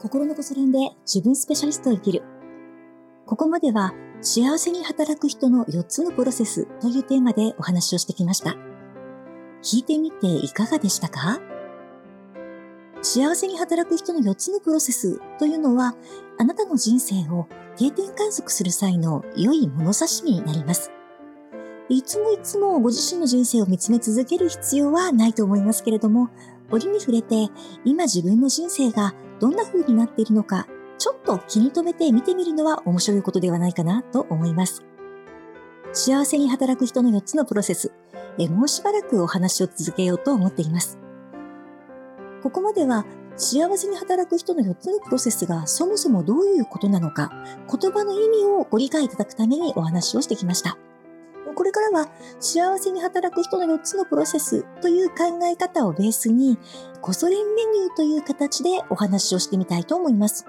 [0.00, 2.22] 心のこそ練で自分スペシャリストを生きる。
[3.26, 8.56] ここまでは幸せに働く人の4つのプロセスというテーマでお話をしてきました。
[9.62, 11.40] 聞いてみていかがでしたか？
[13.02, 15.94] 幸せに働く人の4つのプロセスというのは、
[16.38, 20.92] あなたの人生を定点観測する際の良い物差しになります。
[21.88, 26.28] いつもいつもご自身の人生を見つめ続ける必要はないと思いますけれども、
[26.70, 27.48] 折に触れて
[27.84, 30.66] 今自分の人生がどんな風になっているのか、
[30.98, 34.82] ちょっと気に留めて見てみるのは面白いことではないかなと思います。
[35.92, 37.92] 幸せに働く人の4つのプロセス、
[38.38, 40.98] えもうしばらくお話を続けようと思っています。
[42.42, 43.04] ここまでは
[43.36, 47.30] 幸せに働く人の4つのプロセスがそもそもどういうことなのか、
[47.70, 50.76] 言葉の意味をご理解いただくためにお話をしてきました。
[51.54, 52.08] これからは
[52.40, 56.58] 幸せに働く人の4つのプロセスという考え方をベースに、
[57.00, 60.46] コソ連メニューという形でお話をしてみたいと思います。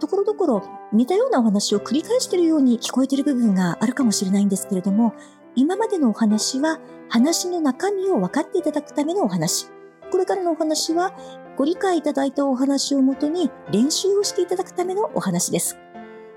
[0.00, 0.62] ところどころ
[0.92, 5.14] 似たようなお話を繰り返しているように聞こえている部分があるかもしれないんですけれども、
[5.54, 9.68] 今までのお話は話の中身を分かっていただくためのお話。
[10.10, 11.12] これからのお話は
[11.56, 15.76] ご理解いただいたお話をもとに練習をしていただくためのお話です。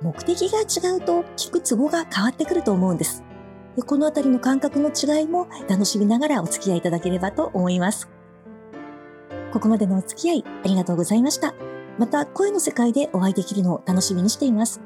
[0.02, 3.24] 目的が違うと聞くツボが変わってくると思うんです。
[3.84, 8.10] このあたりの感覚の違いも楽しみながらお付き合いいただければと思います。
[9.52, 11.54] ここまでのお付き合いありがとうございました。
[11.98, 14.82] また声の世界でお会いできるのを楽しみにしています。